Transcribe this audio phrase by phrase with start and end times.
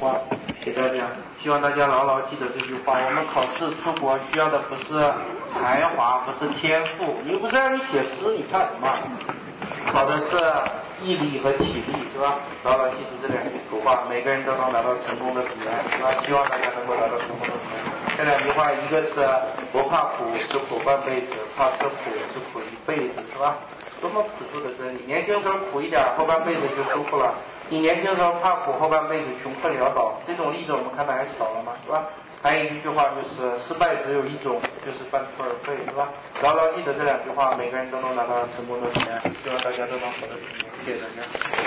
[0.00, 0.16] 话
[0.64, 1.04] 给大家，
[1.42, 2.98] 希望大家牢牢记得这句话。
[3.04, 4.98] 我们考试出国需要的不是
[5.52, 8.88] 才华，不是天赋，又不是让你写诗，你看什么？
[9.92, 10.36] 考的是
[11.00, 12.36] 毅力和体力，是吧？
[12.64, 16.10] 牢牢记住这两句口话，每个人都能拿到成功的彼岸，是吧？
[16.24, 18.16] 希望大家能够拿到成功的彼岸。
[18.18, 19.14] 这两句话，一个是
[19.72, 23.56] 不怕苦，吃苦半辈子；怕吃苦，吃苦一辈子，是吧？
[24.00, 25.04] 多么朴素的真理！
[25.06, 27.34] 年轻时候苦一点，后半辈子就舒服了。
[27.68, 31.72] 你年轻时候怕苦，后半辈子穷困潦倒，这种例子我们看的还少了吗？
[31.84, 32.06] 是吧？
[32.40, 36.08] 还有一句话就是，失败只有一种，就是半途而废，是吧？
[36.40, 39.20] 牢牢记得这两句话，每个人都能拿到成功的钱。
[39.42, 40.70] 希望大家都能获得成功。
[40.86, 41.57] 谢谢大家。